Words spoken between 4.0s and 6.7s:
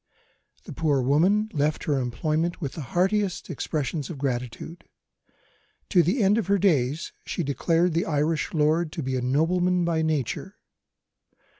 of gratitude. To the end of her